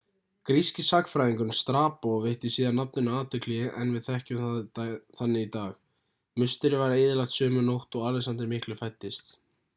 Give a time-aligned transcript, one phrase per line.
[0.49, 5.77] gríski sagnfræðingurinn strabo veitti síðar nafninu athygli en við þekkjum það þannig í dag
[6.45, 9.33] musterið var eyðilagt sömu nótt og alexander mikli fæddist